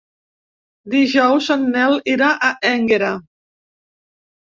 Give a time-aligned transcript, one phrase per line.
[0.93, 3.15] Dijous en Nel irà a Énguera.